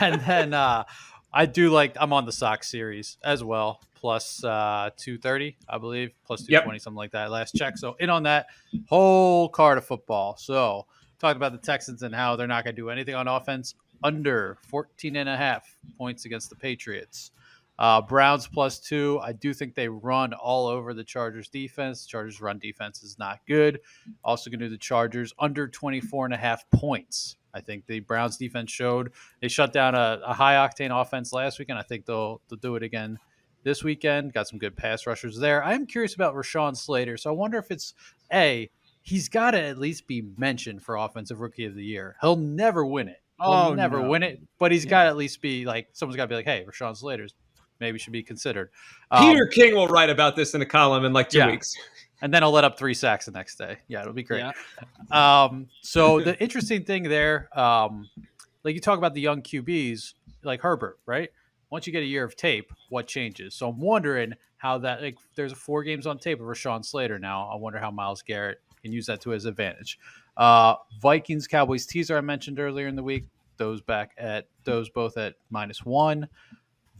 and 0.00 0.20
then 0.22 0.54
uh, 0.54 0.84
I 1.32 1.46
do 1.46 1.70
like 1.70 1.96
I'm 2.00 2.12
on 2.12 2.26
the 2.26 2.32
Sox 2.32 2.68
series 2.70 3.16
as 3.22 3.44
well, 3.44 3.80
plus 3.94 4.42
uh, 4.42 4.90
230, 4.96 5.56
I 5.68 5.78
believe, 5.78 6.10
plus 6.26 6.40
Yep. 6.42 6.62
220, 6.62 6.78
something 6.78 6.96
like 6.96 7.12
that. 7.12 7.30
Last 7.30 7.54
check. 7.54 7.76
So 7.78 7.96
in 8.00 8.10
on 8.10 8.24
that 8.24 8.46
whole 8.88 9.48
card 9.48 9.78
of 9.78 9.84
football. 9.86 10.36
So 10.36 10.86
talked 11.20 11.36
about 11.36 11.52
the 11.52 11.58
Texans 11.58 12.02
and 12.02 12.14
how 12.14 12.36
they're 12.36 12.46
not 12.46 12.64
going 12.64 12.74
to 12.76 12.80
do 12.82 12.90
anything 12.90 13.14
on 13.14 13.28
offense 13.28 13.74
under 14.02 14.56
14 14.68 15.16
and 15.16 15.28
a 15.28 15.36
half 15.36 15.76
points 15.96 16.24
against 16.24 16.50
the 16.50 16.56
Patriots. 16.56 17.32
Uh, 17.78 18.00
Browns 18.02 18.46
plus 18.48 18.80
two. 18.80 19.20
I 19.22 19.32
do 19.32 19.54
think 19.54 19.74
they 19.74 19.88
run 19.88 20.32
all 20.32 20.66
over 20.66 20.94
the 20.94 21.04
Chargers 21.04 21.48
defense. 21.48 22.06
Chargers 22.06 22.40
run 22.40 22.58
defense 22.58 23.02
is 23.02 23.18
not 23.18 23.38
good. 23.46 23.80
Also 24.24 24.50
going 24.50 24.58
to 24.60 24.66
do 24.66 24.70
the 24.70 24.76
Chargers 24.78 25.32
under 25.38 25.68
24 25.68 26.24
and 26.24 26.34
a 26.34 26.38
half 26.38 26.68
points. 26.70 27.36
I 27.54 27.60
think 27.60 27.86
the 27.86 28.00
Browns 28.00 28.36
defense 28.36 28.70
showed 28.70 29.12
they 29.40 29.48
shut 29.48 29.72
down 29.72 29.94
a, 29.94 30.20
a 30.24 30.34
high 30.34 30.54
octane 30.54 30.90
offense 30.98 31.32
last 31.32 31.58
weekend. 31.58 31.78
I 31.78 31.82
think 31.82 32.04
they'll 32.04 32.40
they'll 32.48 32.58
do 32.58 32.74
it 32.76 32.82
again 32.82 33.18
this 33.62 33.82
weekend. 33.84 34.32
Got 34.32 34.48
some 34.48 34.58
good 34.58 34.76
pass 34.76 35.06
rushers 35.06 35.38
there. 35.38 35.62
I 35.64 35.74
am 35.74 35.86
curious 35.86 36.14
about 36.14 36.34
Rashawn 36.34 36.76
Slater. 36.76 37.16
So 37.16 37.30
I 37.30 37.32
wonder 37.32 37.58
if 37.58 37.70
it's 37.70 37.94
a 38.32 38.68
he's 39.02 39.28
got 39.28 39.52
to 39.52 39.62
at 39.62 39.78
least 39.78 40.06
be 40.06 40.22
mentioned 40.36 40.82
for 40.82 40.96
offensive 40.96 41.40
rookie 41.40 41.64
of 41.64 41.74
the 41.74 41.84
year. 41.84 42.16
He'll 42.20 42.36
never 42.36 42.84
win 42.84 43.08
it. 43.08 43.22
He'll 43.40 43.50
Oh, 43.52 43.74
never 43.74 44.02
no. 44.02 44.08
win 44.10 44.22
it, 44.24 44.40
but 44.58 44.72
he's 44.72 44.84
Yeah. 44.84 44.90
got 44.90 45.02
to 45.04 45.08
at 45.10 45.16
least 45.16 45.40
be 45.40 45.64
like 45.64 45.88
someone's 45.92 46.16
got 46.16 46.24
to 46.24 46.28
be 46.28 46.34
like, 46.34 46.44
hey, 46.44 46.66
Rashawn 46.68 46.96
Slater's 46.96 47.34
maybe 47.80 47.98
should 47.98 48.12
be 48.12 48.22
considered. 48.22 48.70
Um, 49.10 49.24
Peter 49.32 49.46
King 49.46 49.74
will 49.74 49.88
write 49.88 50.10
about 50.10 50.36
this 50.36 50.54
in 50.54 50.62
a 50.62 50.66
column 50.66 51.04
in 51.04 51.12
like 51.12 51.28
two 51.28 51.38
Yeah. 51.38 51.50
weeks. 51.50 51.74
and 52.22 52.32
then 52.32 52.42
I'll 52.42 52.50
let 52.50 52.64
up 52.64 52.78
three 52.78 52.94
sacks 52.94 53.26
the 53.26 53.32
next 53.32 53.56
day. 53.56 53.78
Yeah, 53.88 54.00
it'll 54.00 54.12
be 54.12 54.22
great. 54.22 54.44
Yeah. 55.10 55.44
Um, 55.44 55.68
so 55.82 56.20
the 56.24 56.40
interesting 56.42 56.84
thing 56.84 57.04
there, 57.04 57.48
um, 57.58 58.08
like 58.64 58.74
you 58.74 58.80
talk 58.80 58.98
about 58.98 59.14
the 59.14 59.20
young 59.20 59.42
QBs, 59.42 60.14
like 60.42 60.60
Herbert, 60.60 60.98
right? 61.06 61.30
Once 61.70 61.86
you 61.86 61.92
get 61.92 62.02
a 62.02 62.06
year 62.06 62.24
of 62.24 62.34
tape, 62.34 62.72
what 62.88 63.06
changes? 63.06 63.54
So 63.54 63.68
I'm 63.68 63.80
wondering 63.80 64.32
how 64.56 64.78
that 64.78 65.02
like 65.02 65.16
there's 65.36 65.52
four 65.52 65.84
games 65.84 66.06
on 66.06 66.18
tape 66.18 66.40
of 66.40 66.46
Rashawn 66.46 66.84
Slater 66.84 67.18
now. 67.18 67.48
I 67.52 67.56
wonder 67.56 67.78
how 67.78 67.90
Myles 67.90 68.22
Garrett 68.22 68.60
can 68.82 68.90
use 68.92 69.06
that 69.06 69.20
to 69.22 69.30
his 69.30 69.44
advantage. 69.44 69.98
Uh, 70.36 70.74
Vikings 71.00 71.46
Cowboys 71.46 71.84
teaser 71.86 72.16
I 72.16 72.20
mentioned 72.20 72.58
earlier 72.58 72.86
in 72.88 72.96
the 72.96 73.02
week. 73.02 73.26
Those 73.58 73.80
back 73.80 74.12
at 74.16 74.46
those 74.64 74.88
both 74.88 75.16
at 75.16 75.34
minus 75.50 75.84
one. 75.84 76.28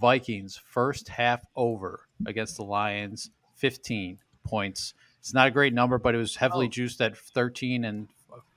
Vikings 0.00 0.56
first 0.56 1.08
half 1.08 1.44
over 1.56 2.00
against 2.26 2.56
the 2.56 2.62
Lions, 2.64 3.30
15 3.56 4.18
points. 4.44 4.94
It's 5.20 5.34
not 5.34 5.48
a 5.48 5.50
great 5.50 5.74
number, 5.74 5.98
but 5.98 6.14
it 6.14 6.18
was 6.18 6.36
heavily 6.36 6.66
Oh. 6.66 6.70
juiced 6.70 7.00
at 7.00 7.16
13 7.16 7.84
and 7.84 8.08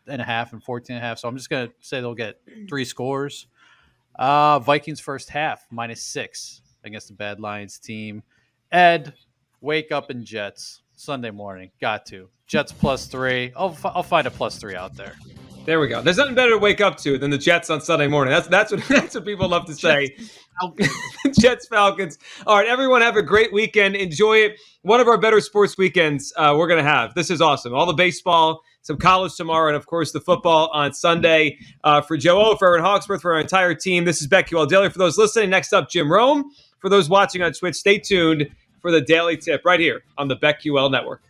and 0.08 0.20
a 0.22 0.26
half 0.26 0.52
and 0.52 0.64
14 0.64 0.96
and 0.96 1.04
a 1.04 1.08
half. 1.08 1.20
So 1.20 1.28
I'm 1.28 1.38
just 1.38 1.50
going 1.50 1.68
to 1.68 1.74
say 1.80 2.02
they'll 2.02 2.16
get 2.16 2.42
three 2.68 2.86
scores. 2.86 3.46
Uh, 4.16 4.58
Vikings 4.60 5.00
first 5.00 5.30
half 5.30 5.66
minus 5.72 6.02
six 6.02 6.62
against 6.84 7.08
the 7.08 7.14
bad 7.14 7.40
Lions 7.40 7.78
team. 7.78 8.24
Ed, 8.72 9.14
wake 9.62 9.92
up 9.92 10.10
in 10.10 10.26
Jets 10.26 10.82
Sunday 10.96 11.30
morning. 11.30 11.70
Got 11.80 12.08
to. 12.08 12.30
Jets 12.48 12.72
plus 12.72 13.06
three. 13.06 13.54
I'll, 13.56 13.74
fi- 13.74 13.92
I'll 13.94 14.04
find 14.04 14.26
a 14.28 14.32
plus 14.32 14.58
three 14.58 14.76
out 14.76 14.96
there. 14.96 15.14
There 15.64 15.80
we 15.80 15.88
go. 15.88 16.02
There's 16.02 16.18
nothing 16.18 16.34
better 16.34 16.52
to 16.52 16.58
wake 16.58 16.82
up 16.82 16.98
to 16.98 17.20
than 17.20 17.30
the 17.30 17.38
Jets 17.38 17.70
on 17.70 17.82
Sunday 17.82 18.08
morning. 18.08 18.34
That's 18.34 18.48
that's 18.48 18.72
what 18.72 18.84
that's 18.90 19.14
what 19.14 19.26
people 19.26 19.48
love 19.48 19.66
to 19.66 19.76
say. 19.76 20.16
Jets 21.40 21.68
Falcons. 21.68 22.18
All 22.48 22.58
right, 22.58 22.68
everyone, 22.68 23.02
have 23.02 23.16
a 23.16 23.22
great 23.22 23.54
weekend. 23.54 23.96
Enjoy 23.96 24.38
it. 24.38 24.60
One 24.82 25.00
of 25.00 25.08
our 25.08 25.20
better 25.20 25.40
sports 25.40 25.78
weekends 25.78 26.34
uh, 26.36 26.56
we're 26.58 26.68
gonna 26.68 26.82
have. 26.82 27.14
This 27.14 27.30
is 27.30 27.42
awesome. 27.42 27.76
All 27.76 27.86
the 27.86 27.94
baseball, 27.94 28.62
some 28.82 28.98
college 28.98 29.36
tomorrow, 29.36 29.68
and 29.68 29.78
of 29.78 29.86
course 29.86 30.12
the 30.12 30.20
football 30.20 30.70
on 30.74 30.94
Sunday. 30.94 31.60
Uh, 31.84 32.02
for 32.02 32.18
Joe 32.18 32.42
O, 32.42 32.56
for 32.56 32.70
Aaron 32.70 32.82
Hawksworth, 32.82 33.22
for 33.22 33.34
our 33.34 33.40
entire 33.40 33.76
team. 33.76 34.04
This 34.04 34.20
is 34.20 34.28
BetQL 34.28 34.68
Daily. 34.68 34.90
For 34.90 34.98
those 34.98 35.18
listening, 35.18 35.52
next 35.52 35.74
up, 35.74 35.90
Jim 35.90 36.12
Rome. 36.12 36.52
For 36.80 36.90
those 36.90 37.08
watching 37.08 37.44
on 37.44 37.54
Twitch, 37.54 37.76
stay 37.76 38.00
tuned 38.00 38.50
for 38.82 38.90
the 38.90 39.02
daily 39.02 39.38
tip 39.38 39.62
right 39.64 39.80
here 39.80 40.02
on 40.18 40.28
the 40.28 40.36
BetQL 40.36 40.92
Network. 40.92 41.22